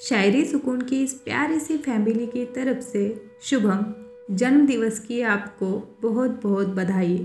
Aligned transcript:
शायरी 0.00 0.44
सुकून 0.44 0.80
की 0.80 1.02
इस 1.02 1.12
प्यारी 1.14 1.58
सी 1.60 1.76
फैमिली 1.76 2.26
की 2.26 2.44
तरफ़ 2.46 2.80
से 2.80 3.00
शुभम 3.42 3.84
जन्मदिवस 4.30 4.98
की 4.98 5.20
आपको 5.22 5.66
बहुत 6.02 6.40
बहुत 6.42 6.66
बधाई। 6.66 7.16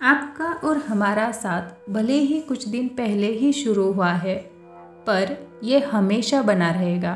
आपका 0.00 0.52
और 0.64 0.76
हमारा 0.78 1.30
साथ 1.32 1.90
भले 1.90 2.18
ही 2.20 2.40
कुछ 2.40 2.66
दिन 2.68 2.88
पहले 2.88 3.30
ही 3.32 3.52
शुरू 3.52 3.90
हुआ 3.92 4.10
है, 4.10 4.36
पर 5.06 5.36
यह 5.64 5.88
हमेशा 5.92 6.42
बना 6.42 6.70
रहेगा। 6.70 7.12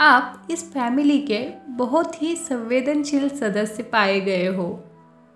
आप 0.00 0.48
इस 0.50 0.64
फैमिली 0.72 1.18
के 1.20 1.38
बहुत 1.76 2.22
ही 2.22 2.34
संवेदनशील 2.36 3.28
सदस्य 3.28 3.82
पाए 3.82 4.20
गए 4.20 4.46
हो 4.46 4.68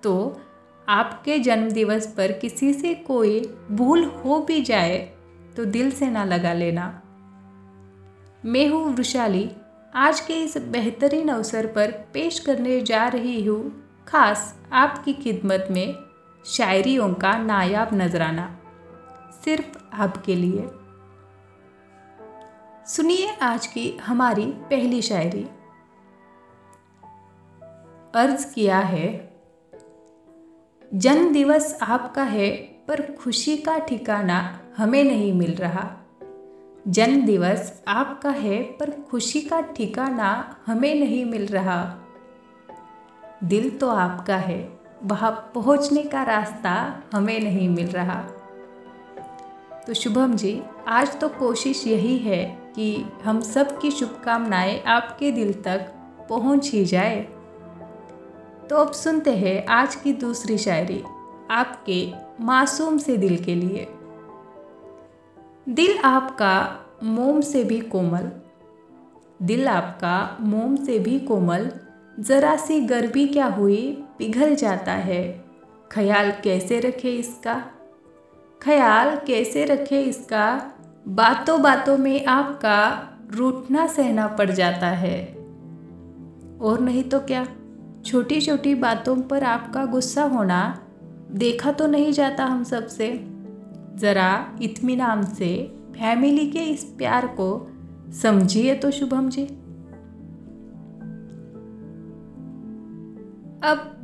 तो 0.02 0.40
आपके 0.88 1.38
जन्मदिवस 1.38 2.06
पर 2.06 2.32
किसी 2.32 2.72
से 2.72 2.94
कोई 3.06 3.40
भूल 3.70 4.04
हो 4.04 4.40
भी 4.40 4.60
जाए 4.62 4.98
तो 5.56 5.64
दिल 5.64 5.90
से 5.90 6.10
ना 6.10 6.24
लगा 6.24 6.52
लेना। 6.52 7.02
मैं 8.44 8.68
हूँ 8.68 8.94
वृशाली 8.94 9.50
आज 9.94 10.20
के 10.20 10.34
इस 10.34 10.56
बेहतरीन 10.58 11.28
अवसर 11.28 11.66
पर 11.66 11.90
पेश 11.90 12.38
करने 12.38 12.80
जा 12.80 13.08
रही 13.08 13.44
हूँ 13.44 13.84
खास 14.08 14.58
आपकी 14.72 15.12
खिदमत 15.12 15.68
में 15.70 15.94
शायरियों 16.46 17.14
का 17.14 17.38
नायाब 17.38 17.88
नजराना, 17.92 18.58
सिर्फ़ 19.44 19.78
आपके 19.92 20.34
लिए। 20.34 20.68
सुनिए 22.86 23.36
आज 23.42 23.66
की 23.66 23.96
हमारी 23.96 24.46
पहली 24.46 25.02
शायरी। 25.02 25.46
अर्ज़ 28.14 28.54
किया 28.54 28.78
है 28.78 29.38
जन्म 30.94 31.32
दिवस 31.32 31.78
आपका 31.82 32.22
है, 32.22 32.50
पर 32.88 33.12
खुशी 33.12 33.56
का 33.56 33.78
ठिकाना 33.78 34.60
हमें 34.76 35.04
नहीं 35.04 35.32
मिल 35.32 35.54
रहा। 35.54 36.01
जन्म 36.88 37.26
दिवस 37.26 37.82
आपका 37.88 38.30
है, 38.30 38.62
पर 38.62 38.90
खुशी 38.90 39.40
का 39.40 39.60
ठिकाना 39.60 40.56
हमें 40.66 40.94
नहीं 40.94 41.24
मिल 41.24 41.46
रहा। 41.46 41.98
दिल 43.44 43.70
तो 43.70 43.88
आपका 43.88 44.36
है, 44.36 44.78
वहाँ 45.04 45.52
पहुँचने 45.54 46.02
का 46.02 46.22
रास्ता 46.22 47.02
हमें 47.12 47.40
नहीं 47.40 47.68
मिल 47.68 47.86
रहा। 47.86 48.14
तो 49.86 49.94
शुभम 49.94 50.34
जी, 50.36 50.62
आज 50.88 51.20
तो 51.20 51.28
कोशिश 51.28 51.86
यही 51.86 52.18
है 52.18 52.44
कि 52.76 53.04
हम 53.24 53.40
सब 53.40 53.80
की 53.80 53.90
शुभकामनाएँ 53.90 54.82
आपके 54.82 55.32
दिल 55.32 55.52
तक 55.52 55.78
पहुँच 56.28 56.70
ही 56.70 56.84
जाए। 56.84 57.20
तो 58.70 58.76
अब 58.76 58.92
सुनते 58.92 59.36
हैं 59.36 59.66
आज 59.66 59.94
की 59.94 60.12
दूसरी 60.12 60.58
शायरी, 60.58 61.02
आपके 61.50 62.12
मासूम 62.40 62.98
से 62.98 63.16
दिल 63.16 63.44
के 63.44 63.54
लिए। 63.54 63.94
दिल 65.68 65.98
आपका 65.98 66.78
मोम 67.02 67.40
से 67.40 67.64
भी 67.64 67.80
कोमल। 67.80 68.30
दिल 69.42 69.68
आपका 69.68 70.36
मोम 70.40 70.76
से 70.76 70.98
भी 70.98 71.18
कोमल। 71.20 71.70
ज़रा 72.20 72.56
सी 72.56 72.80
गर्मी 72.80 73.26
क्या 73.26 73.46
हुई, 73.46 74.04
पिघल 74.18 74.54
जाता 74.54 74.92
है। 74.92 75.44
ख्याल 75.92 76.30
कैसे 76.30 76.80
रखे 76.80 77.10
इसका? 77.10 77.64
ख्याल 78.62 79.16
कैसे 79.16 79.64
रखे 79.64 80.02
इसका? 80.02 80.62
बातों 81.08 81.62
बातों 81.62 81.98
में 81.98 82.26
आपका 82.26 83.08
रूठना 83.30 83.86
सहना 83.86 84.26
पड़ 84.26 84.50
जाता 84.50 84.86
है। 84.86 85.24
और 86.60 86.80
नहीं 86.80 87.04
तो 87.04 87.20
क्या? 87.20 87.46
छोटी 88.04 88.40
छोटी 88.40 88.74
बातों 88.74 89.16
पर 89.16 89.44
आपका 89.44 89.84
गुस्सा 89.84 90.22
होना 90.22 90.86
देखा 91.32 91.72
तो 91.72 91.86
नहीं 91.86 92.12
जाता 92.12 92.44
हम 92.44 92.64
सबसे 92.64 93.31
ज़रा 94.02 94.58
इत्मीनान 94.62 95.24
से 95.24 95.66
फैमिली 95.92 96.50
के 96.50 96.58
इस 96.58 96.84
प्यार 96.84 97.26
को 97.26 97.70
समझिए 98.12 98.74
तो 98.74 98.90
शुभम 98.90 99.28
जी। 99.28 99.44
अब 103.62 103.98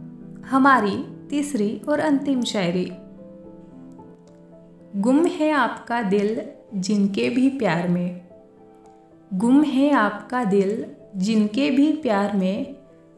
हमारी 0.50 1.26
तीसरी 1.30 1.80
और 1.88 2.00
अंतिम 2.00 2.42
शायरी। 2.42 2.92
गुम 4.96 5.26
है 5.26 5.50
आपका 5.50 6.02
दिल 6.02 6.42
जिनके 6.74 7.30
भी 7.30 7.48
प्यार 7.48 7.88
में। 7.88 8.28
गुम 9.34 9.62
है 9.62 9.90
आपका 9.90 10.44
दिल 10.44 10.86
जिनके 11.16 11.70
भी 11.70 11.92
प्यार 11.92 12.36
में। 12.36 12.74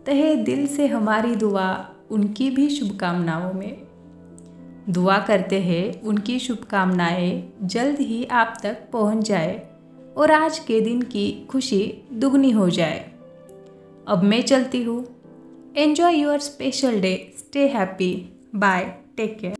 तहे 0.06 0.36
दिल 0.36 0.66
से 0.66 0.86
हमारी 0.86 1.36
दुआ 1.36 1.94
उनकी 2.10 2.50
भी 2.50 2.68
शुभकामनाओं 2.68 3.52
में। 3.52 3.89
दुआ 4.88 5.18
करते 5.18 5.60
हैं, 5.60 6.02
उनकी 6.02 6.38
शुभकामनाएँ 6.38 7.52
जल्द 7.62 7.98
ही 7.98 8.24
आप 8.24 8.56
तक 8.62 8.76
पहुँच 8.92 9.24
जाए 9.28 9.68
और 10.16 10.32
आज 10.32 10.58
के 10.58 10.80
दिन 10.80 11.02
की 11.02 11.30
खुशी 11.50 11.82
दुगनी 12.12 12.50
हो 12.50 12.68
जाए। 12.70 12.98
अब 14.08 14.22
मैं 14.22 14.42
चलती 14.42 14.82
हूँ। 14.82 15.04
Enjoy 15.76 16.16
your 16.16 16.38
special 16.40 17.00
day 17.00 17.14
stay 17.38 17.68
happy 17.68 18.12
bye 18.54 18.94
take 19.16 19.38
care 19.38 19.59